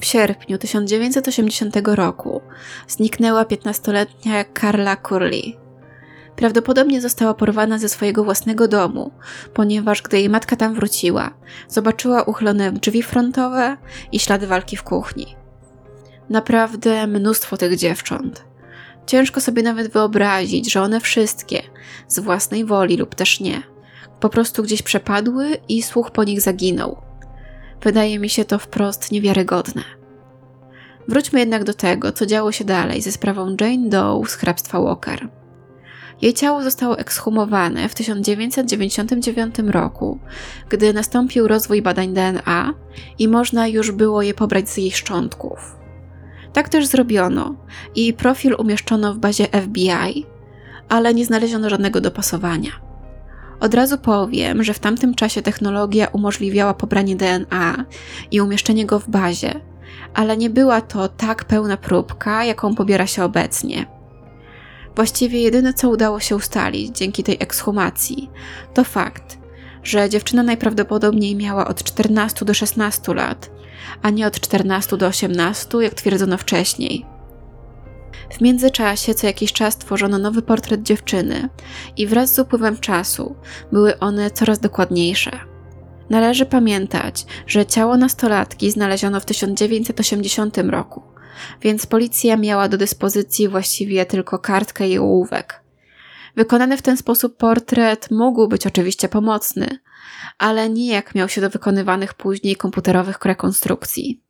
W 0.00 0.04
sierpniu 0.04 0.58
1980 0.58 1.76
roku 1.84 2.40
zniknęła 2.88 3.42
15-letnia 3.44 4.44
Carla 4.60 4.96
Curley. 4.96 5.56
Prawdopodobnie 6.36 7.00
została 7.00 7.34
porwana 7.34 7.78
ze 7.78 7.88
swojego 7.88 8.24
własnego 8.24 8.68
domu, 8.68 9.10
ponieważ 9.54 10.02
gdy 10.02 10.18
jej 10.18 10.28
matka 10.28 10.56
tam 10.56 10.74
wróciła, 10.74 11.30
zobaczyła 11.68 12.22
uchylone 12.22 12.72
drzwi 12.72 13.02
frontowe 13.02 13.76
i 14.12 14.18
ślady 14.18 14.46
walki 14.46 14.76
w 14.76 14.82
kuchni. 14.82 15.38
Naprawdę 16.30 17.06
mnóstwo 17.06 17.56
tych 17.56 17.76
dziewcząt. 17.76 18.44
Ciężko 19.06 19.40
sobie 19.40 19.62
nawet 19.62 19.92
wyobrazić, 19.92 20.72
że 20.72 20.82
one 20.82 21.00
wszystkie, 21.00 21.62
z 22.08 22.18
własnej 22.18 22.64
woli 22.64 22.96
lub 22.96 23.14
też 23.14 23.40
nie, 23.40 23.62
po 24.20 24.28
prostu 24.28 24.62
gdzieś 24.62 24.82
przepadły 24.82 25.56
i 25.68 25.82
słuch 25.82 26.10
po 26.10 26.24
nich 26.24 26.40
zaginął. 26.40 26.96
Wydaje 27.82 28.18
mi 28.18 28.28
się 28.28 28.44
to 28.44 28.58
wprost 28.58 29.12
niewiarygodne. 29.12 29.82
Wróćmy 31.08 31.40
jednak 31.40 31.64
do 31.64 31.74
tego, 31.74 32.12
co 32.12 32.26
działo 32.26 32.52
się 32.52 32.64
dalej 32.64 33.02
ze 33.02 33.12
sprawą 33.12 33.56
Jane 33.60 33.88
Doe 33.88 34.22
z 34.26 34.34
hrabstwa 34.34 34.80
Walker. 34.80 35.28
Jej 36.22 36.34
ciało 36.34 36.62
zostało 36.62 36.98
ekshumowane 36.98 37.88
w 37.88 37.94
1999 37.94 39.54
roku, 39.58 40.18
gdy 40.68 40.92
nastąpił 40.92 41.48
rozwój 41.48 41.82
badań 41.82 42.14
DNA 42.14 42.74
i 43.18 43.28
można 43.28 43.68
już 43.68 43.90
było 43.90 44.22
je 44.22 44.34
pobrać 44.34 44.70
z 44.70 44.76
jej 44.76 44.90
szczątków. 44.90 45.77
Tak 46.52 46.68
też 46.68 46.86
zrobiono 46.86 47.54
i 47.94 48.12
profil 48.12 48.54
umieszczono 48.58 49.14
w 49.14 49.18
bazie 49.18 49.46
FBI, 49.46 50.26
ale 50.88 51.14
nie 51.14 51.24
znaleziono 51.24 51.70
żadnego 51.70 52.00
dopasowania. 52.00 52.70
Od 53.60 53.74
razu 53.74 53.98
powiem, 53.98 54.64
że 54.64 54.74
w 54.74 54.78
tamtym 54.78 55.14
czasie 55.14 55.42
technologia 55.42 56.06
umożliwiała 56.06 56.74
pobranie 56.74 57.16
DNA 57.16 57.84
i 58.30 58.40
umieszczenie 58.40 58.86
go 58.86 58.98
w 58.98 59.08
bazie, 59.08 59.60
ale 60.14 60.36
nie 60.36 60.50
była 60.50 60.80
to 60.80 61.08
tak 61.08 61.44
pełna 61.44 61.76
próbka, 61.76 62.44
jaką 62.44 62.74
pobiera 62.74 63.06
się 63.06 63.24
obecnie. 63.24 63.86
Właściwie 64.96 65.40
jedyne, 65.40 65.74
co 65.74 65.90
udało 65.90 66.20
się 66.20 66.36
ustalić 66.36 66.96
dzięki 66.96 67.22
tej 67.22 67.36
ekshumacji, 67.40 68.30
to 68.74 68.84
fakt, 68.84 69.38
że 69.82 70.08
dziewczyna 70.08 70.42
najprawdopodobniej 70.42 71.36
miała 71.36 71.68
od 71.68 71.82
14 71.82 72.44
do 72.44 72.54
16 72.54 73.14
lat 73.14 73.50
a 74.02 74.10
nie 74.10 74.26
od 74.26 74.40
14 74.40 74.96
do 74.96 75.06
18, 75.06 75.78
jak 75.80 75.94
twierdzono 75.94 76.38
wcześniej. 76.38 77.06
W 78.30 78.40
międzyczasie 78.40 79.14
co 79.14 79.26
jakiś 79.26 79.52
czas 79.52 79.78
tworzono 79.78 80.18
nowy 80.18 80.42
portret 80.42 80.82
dziewczyny 80.82 81.48
i 81.96 82.06
wraz 82.06 82.34
z 82.34 82.38
upływem 82.38 82.78
czasu 82.78 83.36
były 83.72 83.98
one 83.98 84.30
coraz 84.30 84.58
dokładniejsze. 84.58 85.30
Należy 86.10 86.46
pamiętać, 86.46 87.26
że 87.46 87.66
ciało 87.66 87.96
nastolatki 87.96 88.70
znaleziono 88.70 89.20
w 89.20 89.24
1980 89.24 90.58
roku, 90.58 91.02
więc 91.62 91.86
policja 91.86 92.36
miała 92.36 92.68
do 92.68 92.78
dyspozycji 92.78 93.48
właściwie 93.48 94.06
tylko 94.06 94.38
kartkę 94.38 94.88
i 94.88 94.98
ołówek. 94.98 95.60
Wykonany 96.36 96.76
w 96.76 96.82
ten 96.82 96.96
sposób 96.96 97.36
portret 97.36 98.10
mógł 98.10 98.48
być 98.48 98.66
oczywiście 98.66 99.08
pomocny, 99.08 99.78
ale 100.38 100.70
nijak 100.70 101.14
miał 101.14 101.28
się 101.28 101.40
do 101.40 101.50
wykonywanych 101.50 102.14
później 102.14 102.56
komputerowych 102.56 103.18
rekonstrukcji. 103.24 104.22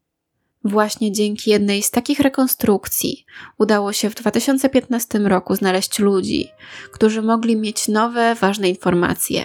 Właśnie 0.65 1.13
dzięki 1.13 1.51
jednej 1.51 1.83
z 1.83 1.91
takich 1.91 2.21
rekonstrukcji 2.21 3.25
udało 3.59 3.93
się 3.93 4.11
w 4.11 4.15
2015 4.15 5.19
roku 5.19 5.55
znaleźć 5.55 5.99
ludzi, 5.99 6.49
którzy 6.93 7.23
mogli 7.23 7.57
mieć 7.57 7.89
nowe, 7.89 8.35
ważne 8.35 8.69
informacje. 8.69 9.45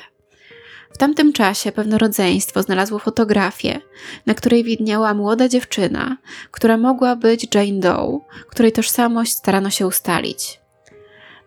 W 0.94 0.98
tamtym 0.98 1.34
czasie 1.34 1.72
pewne 1.72 1.98
rodzeństwo 1.98 2.64
znalazło 2.64 3.00
fotografię, 3.00 3.80
na 4.26 4.34
której 4.34 4.64
widniała 4.64 5.14
młoda 5.14 5.50
dziewczyna, 5.50 6.18
która 6.52 6.78
mogła 6.78 7.16
być 7.16 7.56
Jane 7.56 7.80
Doe, 7.80 8.20
której 8.50 8.72
tożsamość 8.72 9.32
starano 9.32 9.70
się 9.70 9.88
ustalić. 9.88 10.63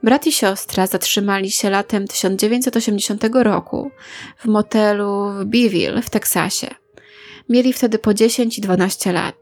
Brat 0.07 0.27
i 0.27 0.33
siostra 0.33 0.87
zatrzymali 0.87 1.51
się 1.51 1.71
latem 1.71 2.07
1980 2.07 3.25
roku 3.33 3.91
w 4.39 4.45
motelu 4.45 5.31
w 5.31 5.45
Beeville 5.45 6.03
w 6.03 6.11
Teksasie. 6.11 6.67
Mieli 7.49 7.73
wtedy 7.73 7.99
po 7.99 8.15
10 8.15 8.59
i 8.59 8.61
12 8.61 9.13
lat. 9.13 9.35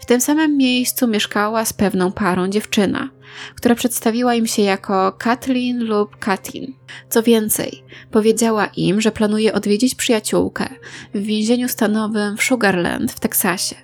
W 0.00 0.06
tym 0.06 0.20
samym 0.20 0.56
miejscu 0.56 1.08
mieszkała 1.08 1.64
z 1.64 1.72
pewną 1.72 2.12
parą 2.12 2.48
dziewczyna, 2.48 3.10
która 3.56 3.74
przedstawiła 3.74 4.34
im 4.34 4.46
się 4.46 4.62
jako 4.62 5.12
Kathleen 5.12 5.84
lub 5.84 6.16
Katin. 6.16 6.74
Co 7.08 7.22
więcej, 7.22 7.84
powiedziała 8.10 8.66
im, 8.76 9.00
że 9.00 9.12
planuje 9.12 9.52
odwiedzić 9.52 9.94
przyjaciółkę 9.94 10.68
w 11.14 11.22
więzieniu 11.22 11.68
stanowym 11.68 12.36
w 12.36 12.42
Sugarland 12.42 13.12
w 13.12 13.20
Teksasie. 13.20 13.76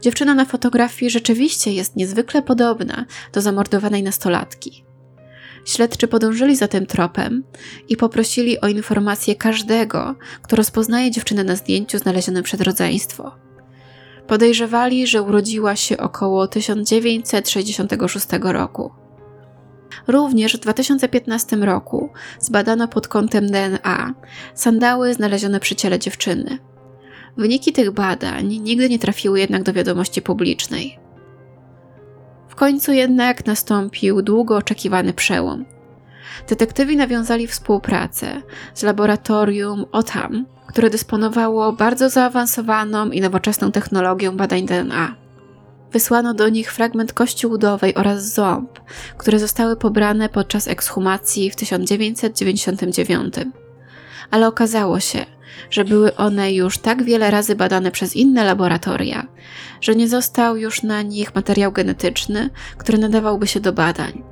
Dziewczyna 0.00 0.34
na 0.34 0.44
fotografii 0.44 1.10
rzeczywiście 1.10 1.72
jest 1.72 1.96
niezwykle 1.96 2.42
podobna 2.42 3.06
do 3.32 3.40
zamordowanej 3.40 4.02
nastolatki. 4.02 4.89
Śledczy 5.64 6.08
podążyli 6.08 6.56
za 6.56 6.68
tym 6.68 6.86
tropem 6.86 7.44
i 7.88 7.96
poprosili 7.96 8.60
o 8.60 8.68
informację 8.68 9.34
każdego, 9.34 10.14
kto 10.42 10.56
rozpoznaje 10.56 11.10
dziewczynę 11.10 11.44
na 11.44 11.56
zdjęciu 11.56 11.98
znalezionym 11.98 12.42
przed 12.42 12.60
rodzeństwo. 12.60 13.34
Podejrzewali, 14.26 15.06
że 15.06 15.22
urodziła 15.22 15.76
się 15.76 15.98
około 15.98 16.48
1966 16.48 18.26
roku. 18.42 18.90
Również 20.06 20.56
w 20.56 20.60
2015 20.60 21.56
roku 21.56 22.10
zbadano 22.40 22.88
pod 22.88 23.08
kątem 23.08 23.46
DNA 23.46 24.14
sandały 24.54 25.14
znalezione 25.14 25.60
przy 25.60 25.76
ciele 25.76 25.98
dziewczyny. 25.98 26.58
Wyniki 27.36 27.72
tych 27.72 27.90
badań 27.90 28.46
nigdy 28.46 28.88
nie 28.88 28.98
trafiły 28.98 29.40
jednak 29.40 29.62
do 29.62 29.72
wiadomości 29.72 30.22
publicznej. 30.22 30.99
Końcu 32.60 32.92
jednak 32.92 33.46
nastąpił 33.46 34.22
długo 34.22 34.56
oczekiwany 34.56 35.12
przełom. 35.12 35.64
Detektywi 36.48 36.96
nawiązali 36.96 37.46
współpracę 37.46 38.42
z 38.74 38.82
laboratorium 38.82 39.84
OTAM, 39.92 40.46
które 40.66 40.90
dysponowało 40.90 41.72
bardzo 41.72 42.10
zaawansowaną 42.10 43.10
i 43.10 43.20
nowoczesną 43.20 43.72
technologią 43.72 44.36
badań 44.36 44.66
DNA. 44.66 45.14
Wysłano 45.92 46.34
do 46.34 46.48
nich 46.48 46.72
fragment 46.72 47.12
kości 47.12 47.46
udowej 47.46 47.94
oraz 47.94 48.34
ząb, 48.34 48.80
które 49.16 49.38
zostały 49.38 49.76
pobrane 49.76 50.28
podczas 50.28 50.68
ekshumacji 50.68 51.50
w 51.50 51.56
1999. 51.56 53.34
Ale 54.30 54.48
okazało 54.48 55.00
się, 55.00 55.26
że 55.70 55.84
były 55.84 56.16
one 56.16 56.52
już 56.52 56.78
tak 56.78 57.02
wiele 57.02 57.30
razy 57.30 57.54
badane 57.54 57.90
przez 57.90 58.16
inne 58.16 58.44
laboratoria, 58.44 59.26
że 59.80 59.94
nie 59.94 60.08
został 60.08 60.56
już 60.56 60.82
na 60.82 61.02
nich 61.02 61.34
materiał 61.34 61.72
genetyczny, 61.72 62.50
który 62.78 62.98
nadawałby 62.98 63.46
się 63.46 63.60
do 63.60 63.72
badań. 63.72 64.22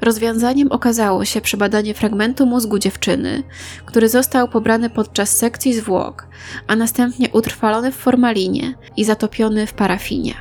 Rozwiązaniem 0.00 0.72
okazało 0.72 1.24
się 1.24 1.40
przebadanie 1.40 1.94
fragmentu 1.94 2.46
mózgu 2.46 2.78
dziewczyny, 2.78 3.42
który 3.86 4.08
został 4.08 4.48
pobrany 4.48 4.90
podczas 4.90 5.36
sekcji 5.36 5.74
zwłok, 5.74 6.26
a 6.66 6.76
następnie 6.76 7.28
utrwalony 7.32 7.92
w 7.92 7.96
formalinie 7.96 8.74
i 8.96 9.04
zatopiony 9.04 9.66
w 9.66 9.72
parafinie. 9.72 10.34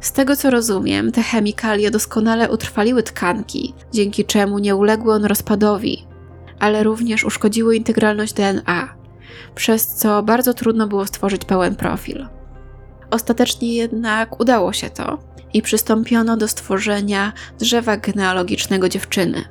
Z 0.00 0.12
tego 0.12 0.36
co 0.36 0.50
rozumiem, 0.50 1.12
te 1.12 1.22
chemikalia 1.22 1.90
doskonale 1.90 2.50
utrwaliły 2.50 3.02
tkanki, 3.02 3.74
dzięki 3.92 4.24
czemu 4.24 4.58
nie 4.58 4.76
uległy 4.76 5.14
one 5.14 5.28
rozpadowi, 5.28 6.06
ale 6.64 6.82
również 6.82 7.24
uszkodziły 7.24 7.76
integralność 7.76 8.32
DNA, 8.32 8.94
przez 9.54 9.86
co 9.86 10.22
bardzo 10.22 10.54
trudno 10.54 10.86
było 10.86 11.06
stworzyć 11.06 11.44
pełen 11.44 11.76
profil. 11.76 12.26
Ostatecznie 13.10 13.74
jednak 13.74 14.40
udało 14.40 14.72
się 14.72 14.90
to 14.90 15.18
i 15.54 15.62
przystąpiono 15.62 16.36
do 16.36 16.48
stworzenia 16.48 17.32
drzewa 17.58 17.96
genealogicznego 17.96 18.88
dziewczyny. 18.88 19.44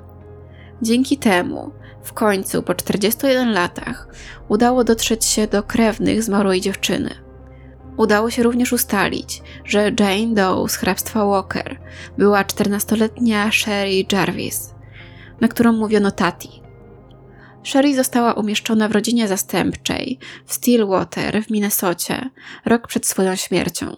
Dzięki 0.81 1.17
temu, 1.17 1.71
w 2.03 2.13
końcu 2.13 2.63
po 2.63 2.75
41 2.75 3.53
latach, 3.53 4.07
udało 4.47 4.83
dotrzeć 4.83 5.25
się 5.25 5.47
do 5.47 5.63
krewnych 5.63 6.23
zmarłej 6.23 6.61
dziewczyny. 6.61 7.09
Udało 7.97 8.29
się 8.29 8.43
również 8.43 8.73
ustalić, 8.73 9.41
że 9.65 9.91
Jane 9.99 10.33
Doe 10.33 10.69
z 10.69 10.75
hrabstwa 10.75 11.25
Walker 11.25 11.79
była 12.17 12.43
14-letnia 12.43 13.51
Sherry 13.51 14.05
Jarvis, 14.11 14.73
na 15.41 15.47
którą 15.47 15.73
mówiono 15.73 16.11
Tati. 16.11 16.62
Sherry 17.63 17.95
została 17.95 18.33
umieszczona 18.33 18.87
w 18.87 18.91
rodzinie 18.91 19.27
zastępczej 19.27 20.19
w 20.45 20.53
Stillwater 20.53 21.43
w 21.43 21.49
Minnesocie 21.49 22.29
rok 22.65 22.87
przed 22.87 23.05
swoją 23.05 23.35
śmiercią. 23.35 23.95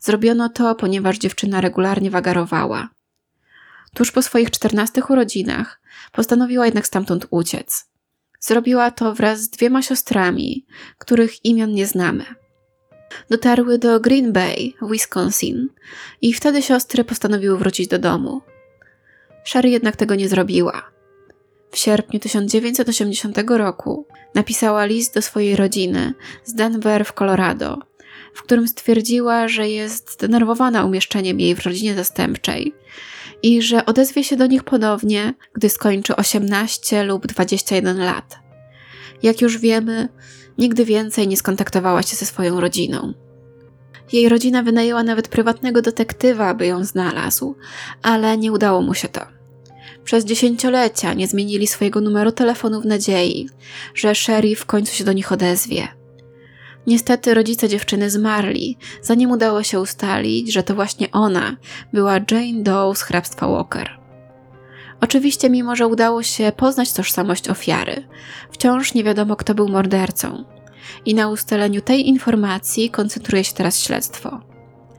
Zrobiono 0.00 0.48
to, 0.48 0.74
ponieważ 0.74 1.18
dziewczyna 1.18 1.60
regularnie 1.60 2.10
wagarowała. 2.10 2.88
Tuż 3.94 4.12
po 4.12 4.22
swoich 4.22 4.50
czternastych 4.50 5.10
urodzinach 5.10 5.80
postanowiła 6.12 6.64
jednak 6.64 6.86
stamtąd 6.86 7.26
uciec. 7.30 7.86
Zrobiła 8.40 8.90
to 8.90 9.14
wraz 9.14 9.40
z 9.40 9.50
dwiema 9.50 9.82
siostrami, 9.82 10.66
których 10.98 11.44
imion 11.44 11.72
nie 11.72 11.86
znamy. 11.86 12.24
Dotarły 13.30 13.78
do 13.78 14.00
Green 14.00 14.32
Bay, 14.32 14.72
Wisconsin, 14.90 15.68
i 16.20 16.32
wtedy 16.32 16.62
siostry 16.62 17.04
postanowiły 17.04 17.58
wrócić 17.58 17.88
do 17.88 17.98
domu. 17.98 18.40
Sherry 19.44 19.70
jednak 19.70 19.96
tego 19.96 20.14
nie 20.14 20.28
zrobiła. 20.28 20.90
W 21.70 21.78
sierpniu 21.78 22.20
1980 22.20 23.38
roku 23.48 24.06
napisała 24.34 24.84
list 24.84 25.14
do 25.14 25.22
swojej 25.22 25.56
rodziny 25.56 26.14
z 26.44 26.54
Denver 26.54 27.04
w 27.04 27.12
Colorado, 27.12 27.78
w 28.34 28.42
którym 28.42 28.68
stwierdziła, 28.68 29.48
że 29.48 29.68
jest 29.68 30.12
zdenerwowana 30.12 30.84
umieszczeniem 30.84 31.40
jej 31.40 31.54
w 31.54 31.66
rodzinie 31.66 31.94
zastępczej 31.94 32.74
i 33.42 33.62
że 33.62 33.86
odezwie 33.86 34.24
się 34.24 34.36
do 34.36 34.46
nich 34.46 34.64
ponownie, 34.64 35.34
gdy 35.54 35.68
skończy 35.68 36.16
18 36.16 37.04
lub 37.04 37.26
21 37.26 37.98
lat. 37.98 38.38
Jak 39.22 39.40
już 39.40 39.58
wiemy, 39.58 40.08
nigdy 40.58 40.84
więcej 40.84 41.28
nie 41.28 41.36
skontaktowała 41.36 42.02
się 42.02 42.16
ze 42.16 42.26
swoją 42.26 42.60
rodziną. 42.60 43.14
Jej 44.12 44.28
rodzina 44.28 44.62
wynajęła 44.62 45.02
nawet 45.02 45.28
prywatnego 45.28 45.82
detektywa, 45.82 46.46
aby 46.46 46.66
ją 46.66 46.84
znalazł, 46.84 47.54
ale 48.02 48.38
nie 48.38 48.52
udało 48.52 48.82
mu 48.82 48.94
się 48.94 49.08
to. 49.08 49.39
Przez 50.04 50.24
dziesięciolecia 50.24 51.14
nie 51.14 51.28
zmienili 51.28 51.66
swojego 51.66 52.00
numeru 52.00 52.32
telefonu 52.32 52.80
w 52.80 52.86
nadziei, 52.86 53.48
że 53.94 54.14
szerif 54.14 54.60
w 54.60 54.66
końcu 54.66 54.94
się 54.94 55.04
do 55.04 55.12
nich 55.12 55.32
odezwie. 55.32 55.88
Niestety 56.86 57.34
rodzice 57.34 57.68
dziewczyny 57.68 58.10
zmarli, 58.10 58.78
zanim 59.02 59.30
udało 59.30 59.62
się 59.62 59.80
ustalić, 59.80 60.52
że 60.52 60.62
to 60.62 60.74
właśnie 60.74 61.10
ona 61.10 61.56
była 61.92 62.14
Jane 62.14 62.62
Doe 62.62 62.94
z 62.94 63.02
hrabstwa 63.02 63.48
Walker. 63.48 64.00
Oczywiście, 65.00 65.50
mimo 65.50 65.76
że 65.76 65.86
udało 65.86 66.22
się 66.22 66.52
poznać 66.56 66.92
tożsamość 66.92 67.48
ofiary, 67.48 68.08
wciąż 68.50 68.94
nie 68.94 69.04
wiadomo, 69.04 69.36
kto 69.36 69.54
był 69.54 69.68
mordercą. 69.68 70.44
I 71.04 71.14
na 71.14 71.28
ustaleniu 71.28 71.80
tej 71.80 72.08
informacji 72.08 72.90
koncentruje 72.90 73.44
się 73.44 73.52
teraz 73.52 73.80
śledztwo. 73.80 74.40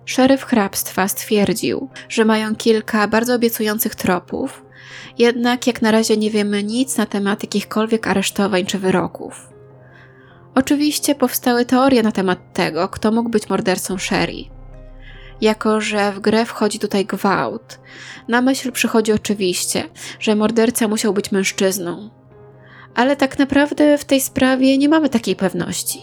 Szeryf 0.06 0.44
hrabstwa 0.44 1.08
stwierdził, 1.08 1.90
że 2.10 2.26
mają 2.26 2.56
kilka 2.56 3.08
bardzo 3.08 3.36
obiecujących 3.36 3.96
tropów, 3.96 4.64
jednak 5.18 5.68
jak 5.68 5.82
na 5.82 5.92
razie 5.92 6.18
nie 6.18 6.32
wiemy 6.32 6.64
nic 6.64 6.98
na 6.98 7.06
temat 7.06 7.44
jakichkolwiek 7.44 8.08
aresztowań 8.08 8.66
czy 8.66 8.80
wyroków. 8.80 9.50
Oczywiście 10.56 11.16
powstały 11.16 11.66
teorie 11.66 12.04
na 12.04 12.12
temat 12.12 12.54
tego, 12.54 12.90
kto 12.90 13.12
mógł 13.12 13.30
być 13.30 13.50
mordercą 13.50 13.98
Sherry. 13.98 14.44
Jako, 15.42 15.82
że 15.82 16.12
w 16.12 16.20
grę 16.20 16.46
wchodzi 16.46 16.80
tutaj 16.80 17.06
gwałt, 17.06 17.80
na 18.28 18.42
myśl 18.42 18.72
przychodzi 18.72 19.12
oczywiście, 19.12 19.84
że 20.20 20.36
morderca 20.36 20.88
musiał 20.88 21.14
być 21.14 21.32
mężczyzną. 21.32 22.10
Ale 22.96 23.16
tak 23.16 23.40
naprawdę 23.40 23.98
w 23.98 24.06
tej 24.06 24.22
sprawie 24.22 24.78
nie 24.78 24.90
mamy 24.90 25.10
takiej 25.10 25.36
pewności. 25.36 26.00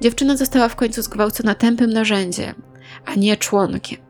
Dziewczyna 0.00 0.36
została 0.36 0.68
w 0.68 0.76
końcu 0.76 1.02
zgwałcona 1.02 1.54
tępym 1.54 1.92
narzędziem, 1.92 2.62
a 3.04 3.14
nie 3.14 3.36
członkiem. 3.36 4.03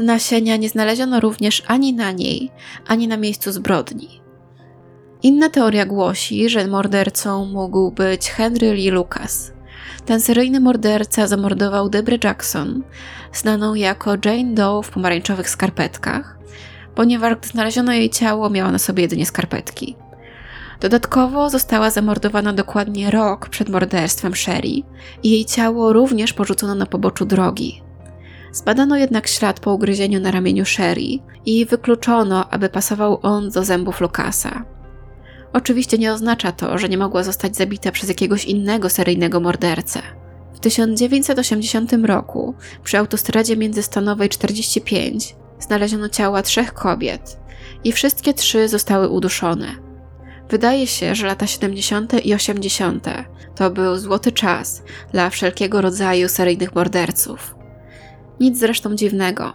Nasienia 0.00 0.56
nie 0.56 0.68
znaleziono 0.68 1.20
również 1.20 1.62
ani 1.66 1.92
na 1.94 2.12
niej, 2.12 2.50
ani 2.86 3.08
na 3.08 3.16
miejscu 3.16 3.52
zbrodni. 3.52 4.20
Inna 5.22 5.50
teoria 5.50 5.86
głosi, 5.86 6.48
że 6.48 6.66
mordercą 6.66 7.44
mógł 7.44 7.90
być 7.90 8.30
Henry 8.30 8.72
Lee 8.72 8.90
Lucas. 8.90 9.52
Ten 10.06 10.20
seryjny 10.20 10.60
morderca 10.60 11.26
zamordował 11.26 11.88
Debre 11.88 12.18
Jackson, 12.24 12.82
znaną 13.32 13.74
jako 13.74 14.10
Jane 14.24 14.54
Doe 14.54 14.82
w 14.82 14.90
pomarańczowych 14.90 15.50
skarpetkach, 15.50 16.38
ponieważ 16.94 17.34
gdy 17.34 17.48
znaleziono 17.48 17.92
jej 17.92 18.10
ciało, 18.10 18.50
miała 18.50 18.72
na 18.72 18.78
sobie 18.78 19.02
jedynie 19.02 19.26
skarpetki. 19.26 19.96
Dodatkowo 20.80 21.50
została 21.50 21.90
zamordowana 21.90 22.52
dokładnie 22.52 23.10
rok 23.10 23.48
przed 23.48 23.68
morderstwem 23.68 24.34
Sherry 24.34 24.82
i 25.22 25.30
jej 25.30 25.44
ciało 25.44 25.92
również 25.92 26.32
porzucono 26.32 26.74
na 26.74 26.86
poboczu 26.86 27.24
drogi. 27.24 27.82
Zbadano 28.52 28.96
jednak 28.96 29.28
ślad 29.28 29.60
po 29.60 29.72
ugryzieniu 29.72 30.20
na 30.20 30.30
ramieniu 30.30 30.64
Sherry 30.64 31.18
i 31.46 31.66
wykluczono, 31.66 32.50
aby 32.50 32.68
pasował 32.68 33.18
on 33.22 33.50
do 33.50 33.64
zębów 33.64 34.00
Lucasa. 34.00 34.64
Oczywiście 35.52 35.98
nie 35.98 36.12
oznacza 36.12 36.52
to, 36.52 36.78
że 36.78 36.88
nie 36.88 36.98
mogła 36.98 37.22
zostać 37.22 37.56
zabita 37.56 37.92
przez 37.92 38.08
jakiegoś 38.08 38.44
innego 38.44 38.90
seryjnego 38.90 39.40
mordercę. 39.40 40.02
W 40.54 40.60
1980 40.60 41.92
roku 41.92 42.54
przy 42.84 42.98
autostradzie 42.98 43.56
międzystanowej 43.56 44.28
45 44.28 45.36
znaleziono 45.60 46.08
ciała 46.08 46.42
trzech 46.42 46.72
kobiet 46.74 47.38
i 47.84 47.92
wszystkie 47.92 48.34
trzy 48.34 48.68
zostały 48.68 49.08
uduszone. 49.08 49.66
Wydaje 50.48 50.86
się, 50.86 51.14
że 51.14 51.26
lata 51.26 51.46
70. 51.46 52.26
i 52.26 52.34
80. 52.34 53.06
to 53.54 53.70
był 53.70 53.98
złoty 53.98 54.32
czas 54.32 54.82
dla 55.12 55.30
wszelkiego 55.30 55.80
rodzaju 55.80 56.28
seryjnych 56.28 56.74
morderców. 56.74 57.59
Nic 58.40 58.58
zresztą 58.58 58.96
dziwnego. 58.96 59.52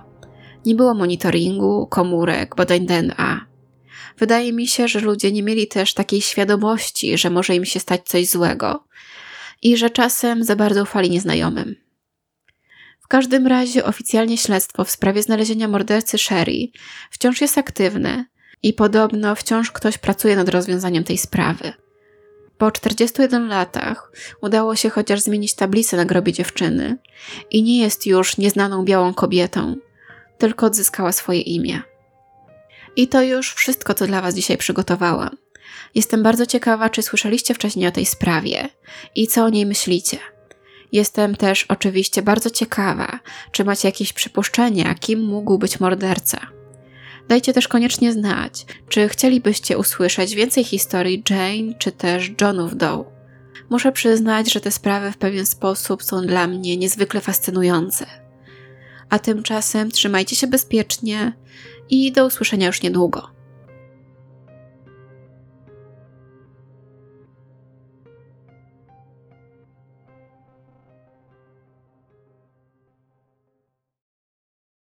Nie 0.65 0.75
było 0.75 0.93
monitoringu, 0.93 1.87
komórek, 1.87 2.55
badań 2.55 2.85
DNA. 2.85 3.45
Wydaje 4.17 4.53
mi 4.53 4.67
się, 4.67 4.87
że 4.87 4.99
ludzie 4.99 5.31
nie 5.31 5.43
mieli 5.43 5.67
też 5.67 5.93
takiej 5.93 6.21
świadomości, 6.21 7.17
że 7.17 7.29
może 7.29 7.55
im 7.55 7.65
się 7.65 7.79
stać 7.79 8.01
coś 8.05 8.27
złego 8.27 8.87
i 9.61 9.77
że 9.77 9.89
czasem 9.89 10.43
za 10.43 10.55
bardzo 10.55 10.83
ufali 10.83 11.09
nieznajomym. 11.09 11.75
W 12.99 13.07
każdym 13.07 13.47
razie 13.47 13.85
oficjalnie 13.85 14.37
śledztwo 14.37 14.83
w 14.83 14.91
sprawie 14.91 15.23
znalezienia 15.23 15.67
mordercy 15.67 16.17
Sherry 16.17 16.67
wciąż 17.11 17.41
jest 17.41 17.57
aktywne 17.57 18.25
i 18.63 18.73
podobno 18.73 19.35
wciąż 19.35 19.71
ktoś 19.71 19.97
pracuje 19.97 20.35
nad 20.35 20.49
rozwiązaniem 20.49 21.03
tej 21.03 21.17
sprawy. 21.17 21.73
Po 22.57 22.71
41 22.71 23.47
latach 23.47 24.11
udało 24.41 24.75
się 24.75 24.89
chociaż 24.89 25.21
zmienić 25.21 25.53
tablicę 25.53 25.97
na 25.97 26.05
grobie 26.05 26.33
dziewczyny 26.33 26.97
i 27.51 27.63
nie 27.63 27.79
jest 27.79 28.05
już 28.05 28.37
nieznaną 28.37 28.85
białą 28.85 29.13
kobietą, 29.13 29.75
tylko 30.37 30.65
odzyskała 30.65 31.11
swoje 31.11 31.41
imię. 31.41 31.81
I 32.95 33.07
to 33.07 33.23
już 33.23 33.53
wszystko, 33.53 33.93
co 33.93 34.07
dla 34.07 34.21
Was 34.21 34.35
dzisiaj 34.35 34.57
przygotowałam. 34.57 35.37
Jestem 35.95 36.23
bardzo 36.23 36.45
ciekawa, 36.45 36.89
czy 36.89 37.01
słyszeliście 37.01 37.53
wcześniej 37.53 37.87
o 37.87 37.91
tej 37.91 38.05
sprawie 38.05 38.69
i 39.15 39.27
co 39.27 39.43
o 39.43 39.49
niej 39.49 39.65
myślicie. 39.65 40.17
Jestem 40.91 41.35
też 41.35 41.65
oczywiście 41.69 42.21
bardzo 42.21 42.49
ciekawa, 42.49 43.19
czy 43.51 43.63
macie 43.63 43.87
jakieś 43.87 44.13
przypuszczenia, 44.13 44.95
kim 44.95 45.19
mógł 45.19 45.57
być 45.57 45.79
morderca. 45.79 46.54
Dajcie 47.27 47.53
też 47.53 47.67
koniecznie 47.67 48.13
znać, 48.13 48.65
czy 48.89 49.09
chcielibyście 49.09 49.77
usłyszeć 49.77 50.35
więcej 50.35 50.63
historii 50.63 51.23
Jane 51.29 51.73
czy 51.79 51.91
też 51.91 52.31
Johnów 52.41 52.77
Doe. 52.77 53.05
Muszę 53.69 53.91
przyznać, 53.91 54.53
że 54.53 54.61
te 54.61 54.71
sprawy 54.71 55.11
w 55.11 55.17
pewien 55.17 55.45
sposób 55.45 56.03
są 56.03 56.21
dla 56.21 56.47
mnie 56.47 56.77
niezwykle 56.77 57.21
fascynujące. 57.21 58.05
A 59.09 59.19
tymczasem 59.19 59.91
trzymajcie 59.91 60.35
się 60.35 60.47
bezpiecznie 60.47 61.33
i 61.89 62.11
do 62.11 62.25
usłyszenia 62.25 62.67
już 62.67 62.81
niedługo. 62.81 63.34